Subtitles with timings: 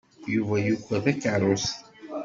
[0.33, 1.77] Yuba yuker takeṛṛust.